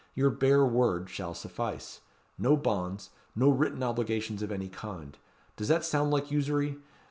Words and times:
Your 0.15 0.31
bare 0.31 0.65
word 0.65 1.11
shall 1.11 1.35
suffice. 1.35 2.01
No 2.35 2.57
bonds 2.57 3.11
no 3.35 3.51
written 3.51 3.83
obligations 3.83 4.41
of 4.41 4.51
any 4.51 4.67
kind. 4.67 5.15
Does 5.55 5.67
that 5.67 5.85
sound 5.85 6.09
like 6.09 6.31
usury? 6.31 6.79